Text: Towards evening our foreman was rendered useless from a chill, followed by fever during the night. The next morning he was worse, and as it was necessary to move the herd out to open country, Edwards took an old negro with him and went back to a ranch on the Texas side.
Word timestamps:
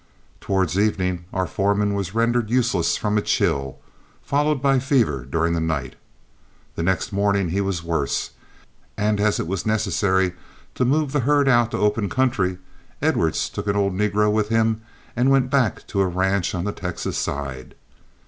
Towards 0.39 0.79
evening 0.79 1.25
our 1.31 1.45
foreman 1.45 1.93
was 1.93 2.15
rendered 2.15 2.49
useless 2.49 2.97
from 2.97 3.19
a 3.19 3.21
chill, 3.21 3.77
followed 4.23 4.59
by 4.59 4.79
fever 4.79 5.23
during 5.25 5.53
the 5.53 5.59
night. 5.59 5.95
The 6.73 6.81
next 6.81 7.11
morning 7.13 7.49
he 7.49 7.61
was 7.61 7.83
worse, 7.83 8.31
and 8.97 9.19
as 9.19 9.39
it 9.39 9.45
was 9.45 9.63
necessary 9.63 10.33
to 10.73 10.85
move 10.85 11.11
the 11.11 11.19
herd 11.19 11.47
out 11.47 11.69
to 11.69 11.77
open 11.77 12.09
country, 12.09 12.57
Edwards 12.99 13.47
took 13.47 13.67
an 13.67 13.75
old 13.75 13.93
negro 13.93 14.31
with 14.33 14.49
him 14.49 14.81
and 15.15 15.29
went 15.29 15.51
back 15.51 15.85
to 15.89 16.01
a 16.01 16.07
ranch 16.07 16.55
on 16.55 16.63
the 16.65 16.71
Texas 16.71 17.15
side. 17.19 17.75